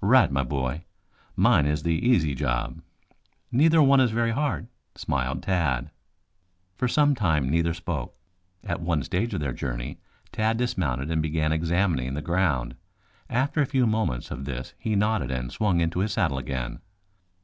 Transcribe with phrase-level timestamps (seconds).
[0.00, 0.86] "Right, my boy.
[1.36, 2.80] Mine is the easy job."
[3.52, 5.88] "Neither one is very hard," smiled Tad.
[6.74, 8.16] For some time neither spoke.
[8.64, 10.00] At one stage of their journey
[10.32, 12.74] Tad dismounted and began examining the ground.
[13.30, 16.80] After a few moments of this he nodded and swung into his saddle again.